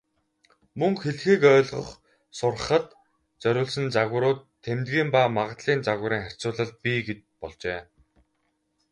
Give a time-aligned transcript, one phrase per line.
[0.79, 1.89] Мөн хэлийг ойлгох,
[2.37, 2.85] сурахад
[3.41, 6.99] зориулсан загварууд, тэмдгийн ба магадлалын загварын харьцуулал бий
[7.41, 7.79] болжээ.